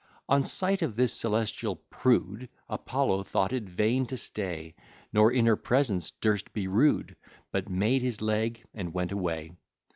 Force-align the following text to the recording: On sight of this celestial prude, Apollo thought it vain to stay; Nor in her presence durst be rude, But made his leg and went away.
On 0.27 0.43
sight 0.43 0.81
of 0.81 0.95
this 0.95 1.13
celestial 1.13 1.75
prude, 1.91 2.49
Apollo 2.67 3.21
thought 3.25 3.53
it 3.53 3.65
vain 3.69 4.07
to 4.07 4.17
stay; 4.17 4.73
Nor 5.13 5.31
in 5.31 5.45
her 5.45 5.55
presence 5.55 6.09
durst 6.09 6.51
be 6.53 6.65
rude, 6.67 7.15
But 7.51 7.69
made 7.69 8.01
his 8.01 8.19
leg 8.19 8.63
and 8.73 8.95
went 8.95 9.11
away. 9.11 9.51